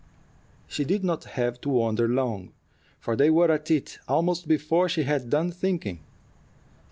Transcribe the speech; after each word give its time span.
She 0.67 0.83
did 0.83 1.03
not 1.03 1.25
have 1.25 1.61
to 1.61 1.69
wonder 1.69 2.07
long, 2.07 2.53
for 2.99 3.15
they 3.15 3.29
were 3.29 3.51
at 3.51 3.69
it 3.69 3.99
almost 4.07 4.47
before 4.47 4.89
she 4.89 5.03
had 5.03 5.29
done 5.29 5.51
thinking. 5.51 5.99